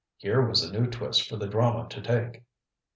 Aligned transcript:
Here 0.17 0.43
was 0.43 0.63
a 0.63 0.73
new 0.73 0.87
twist 0.89 1.29
for 1.29 1.37
the 1.37 1.45
drama 1.45 1.87
to 1.89 2.01
take. 2.01 2.41